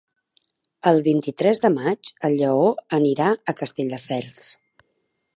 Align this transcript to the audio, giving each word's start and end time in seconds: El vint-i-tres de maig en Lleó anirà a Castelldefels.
El 0.91 1.01
vint-i-tres 1.07 1.59
de 1.65 1.69
maig 1.73 2.09
en 2.29 2.37
Lleó 2.39 2.63
anirà 2.99 3.27
a 3.53 3.55
Castelldefels. 3.61 4.49